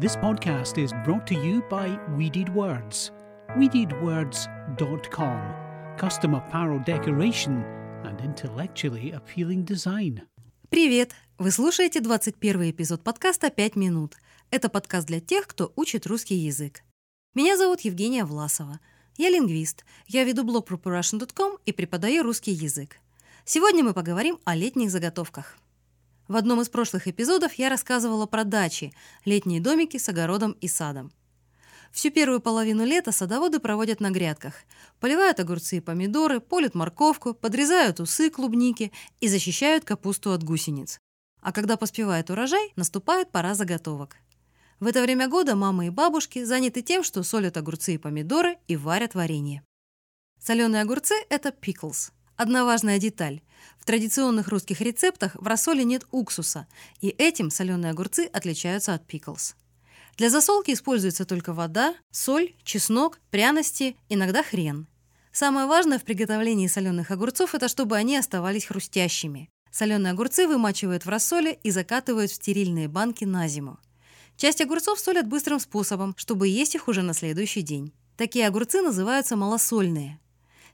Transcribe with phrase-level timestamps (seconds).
[0.00, 3.12] This podcast is brought to you by Weeded Words.
[3.58, 5.38] WeededWords.com.
[5.98, 7.62] Custom apparel decoration
[8.04, 10.22] and intellectually appealing design.
[10.70, 11.12] Привет!
[11.36, 14.16] Вы слушаете 21 эпизод подкаста «5 минут».
[14.50, 16.82] Это подкаст для тех, кто учит русский язык.
[17.34, 18.80] Меня зовут Евгения Власова.
[19.18, 19.84] Я лингвист.
[20.06, 22.96] Я веду блог ProPrussian.com и преподаю русский язык.
[23.44, 25.58] Сегодня мы поговорим о летних заготовках.
[26.30, 28.92] В одном из прошлых эпизодов я рассказывала про дачи,
[29.24, 31.10] летние домики с огородом и садом.
[31.90, 34.54] Всю первую половину лета садоводы проводят на грядках.
[35.00, 41.00] Поливают огурцы и помидоры, полят морковку, подрезают усы клубники и защищают капусту от гусениц.
[41.40, 44.14] А когда поспевает урожай, наступает пора заготовок.
[44.78, 48.76] В это время года мамы и бабушки заняты тем, что солят огурцы и помидоры и
[48.76, 49.64] варят варенье.
[50.38, 52.12] Соленые огурцы– это pickles.
[52.36, 53.42] Одна важная деталь.
[53.78, 56.66] В традиционных русских рецептах в рассоле нет уксуса,
[57.00, 59.54] и этим соленые огурцы отличаются от pickles.
[60.16, 64.86] Для засолки используется только вода, соль, чеснок, пряности, иногда хрен.
[65.32, 69.48] Самое важное в приготовлении соленых огурцов– это чтобы они оставались хрустящими.
[69.70, 73.78] Соленые огурцы вымачивают в рассоле и закатывают в стерильные банки на зиму.
[74.36, 77.92] Часть огурцов солят быстрым способом, чтобы есть их уже на следующий день.
[78.16, 80.18] Такие огурцы называются малосольные.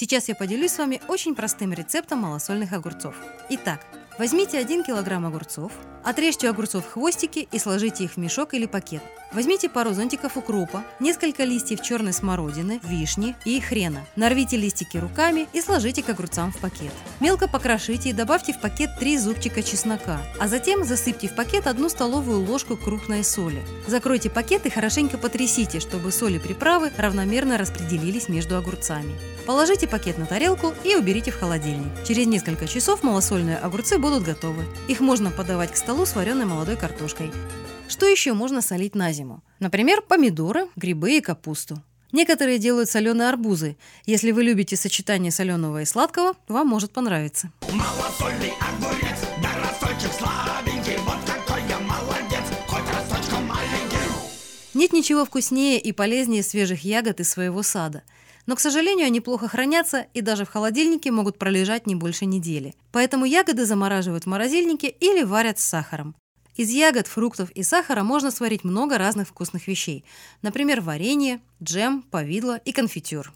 [0.00, 3.16] Сейчас я поделюсь с вами очень простым рецептом малосольных огурцов.
[3.48, 3.84] Итак,
[4.16, 5.72] возьмите 1 кг огурцов,
[6.04, 9.02] отрежьте огурцов хвостики и сложите их в мешок или пакет.
[9.30, 14.00] Возьмите пару зонтиков укропа, несколько листьев черной смородины, вишни и хрена.
[14.16, 16.92] Нарвите листики руками и сложите к огурцам в пакет.
[17.20, 21.90] Мелко покрошите и добавьте в пакет 3 зубчика чеснока, а затем засыпьте в пакет 1
[21.90, 23.62] столовую ложку крупной соли.
[23.86, 29.14] Закройте пакет и хорошенько потрясите, чтобы соль и приправы равномерно распределились между огурцами.
[29.46, 31.92] Положите пакет на тарелку и уберите в холодильник.
[32.06, 34.64] Через несколько часов малосольные огурцы будут готовы.
[34.88, 37.30] Их можно подавать к столу с вареной молодой картошкой.
[37.88, 39.42] Что еще можно солить на зиму?
[39.60, 41.82] Например, помидоры, грибы и капусту.
[42.12, 43.78] Некоторые делают соленые арбузы.
[44.04, 47.50] Если вы любите сочетание соленого и сладкого, вам может понравиться.
[47.62, 53.96] Малосольный огурец, да рассольчик слабенький, вот какой я молодец, хоть росточком маленький.
[54.74, 58.02] Нет ничего вкуснее и полезнее свежих ягод из своего сада.
[58.44, 62.74] Но, к сожалению, они плохо хранятся и даже в холодильнике могут пролежать не больше недели.
[62.92, 66.14] Поэтому ягоды замораживают в морозильнике или варят с сахаром.
[66.58, 70.04] Из ягод, фруктов и сахара можно сварить много разных вкусных вещей.
[70.42, 73.32] Например, варенье, джем, повидло и конфитюр.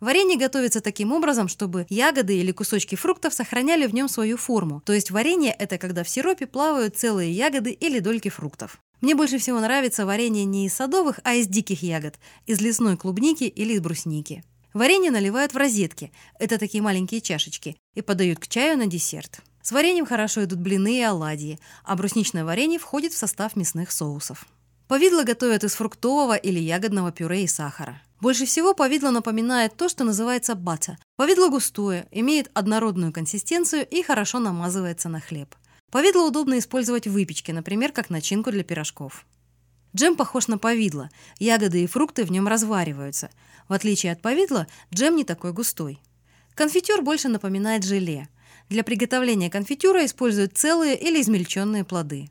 [0.00, 4.82] Варенье готовится таким образом, чтобы ягоды или кусочки фруктов сохраняли в нем свою форму.
[4.84, 8.78] То есть варенье– это когда в сиропе плавают целые ягоды или дольки фруктов.
[9.00, 13.44] Мне больше всего нравится варенье не из садовых, а из диких ягод, из лесной клубники
[13.44, 14.44] или из брусники.
[14.74, 19.40] Варенье наливают в розетки– это такие маленькие чашечки, и подают к чаю на десерт.
[19.68, 24.46] С вареньем хорошо идут блины и оладьи, а брусничное варенье входит в состав мясных соусов.
[24.86, 28.00] Повидло готовят из фруктового или ягодного пюре и сахара.
[28.18, 30.96] Больше всего повидло напоминает то, что называется бата.
[31.16, 35.54] Повидло густое, имеет однородную консистенцию и хорошо намазывается на хлеб.
[35.90, 39.26] Повидло удобно использовать в выпечке, например, как начинку для пирожков.
[39.94, 41.10] Джем похож на повидло.
[41.38, 43.28] Ягоды и фрукты в нем развариваются.
[43.68, 46.00] В отличие от повидла, джем не такой густой.
[46.54, 48.30] Конфитюр больше напоминает желе.
[48.68, 52.28] Для приготовления конфитюра используют целые или измельченные плоды.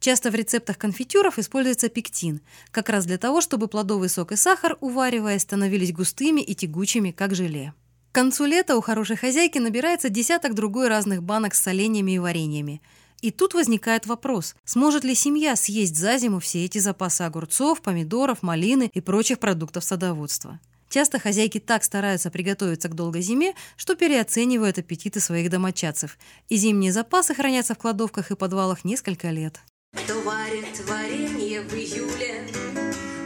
[0.00, 4.76] Часто в рецептах конфитюров используется пектин, как раз для того, чтобы плодовый сок и сахар,
[4.80, 7.72] увариваясь, становились густыми и тягучими, как желе.
[8.10, 12.82] К концу лета у хорошей хозяйки набирается десяток другой разных банок с соленьями и вареньями.
[13.22, 18.42] И тут возникает вопрос, сможет ли семья съесть за зиму все эти запасы огурцов, помидоров,
[18.42, 20.60] малины и прочих продуктов садоводства.
[20.88, 26.92] Часто хозяйки так стараются приготовиться к долгой зиме, что переоценивают аппетиты своих домочадцев, и зимние
[26.92, 29.60] запасы хранятся в кладовках и подвалах несколько лет.
[29.92, 32.46] Кто варит варенье в июле,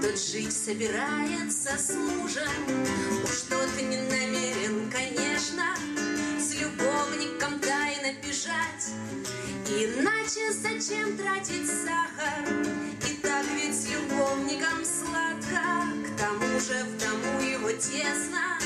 [0.00, 2.48] тот жить собирается с мужем.
[3.22, 5.76] Уж тот не намерен, конечно,
[6.38, 8.92] с любовником тайно бежать.
[9.68, 12.48] Иначе зачем тратить сахар?
[13.10, 15.62] И так ведь с любовником сладко,
[16.06, 17.03] к тому же в
[17.76, 18.58] тесно,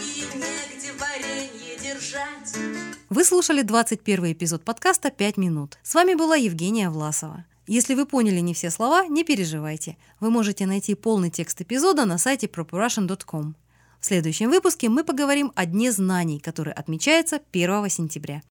[0.00, 2.56] и негде варенье держать.
[3.08, 5.78] Вы слушали 21 эпизод подкаста «5 минут».
[5.82, 7.44] С вами была Евгения Власова.
[7.66, 9.96] Если вы поняли не все слова, не переживайте.
[10.20, 13.54] Вы можете найти полный текст эпизода на сайте proporrussian.com.
[14.00, 18.42] В следующем выпуске мы поговорим о Дне знаний, который отмечается 1 сентября.